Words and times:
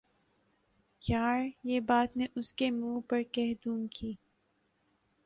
یار، 1.03 1.39
یہ 1.63 1.79
بات 1.79 2.17
میں 2.17 2.27
اس 2.35 2.51
کے 2.53 2.69
منہ 2.71 2.99
پر 3.09 3.21
کہ 3.31 3.53
دوں 3.65 3.77
گی 3.93 4.13